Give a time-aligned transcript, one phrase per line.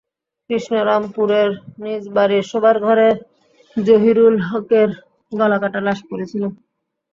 [0.49, 1.49] কৃষ্ণরামপুরের
[1.83, 3.07] নিজ বাড়ির শোবার ঘরে
[3.77, 4.89] জহিরুল হকের
[5.31, 6.43] গলাকাটা লাশ পড়ে ছিল।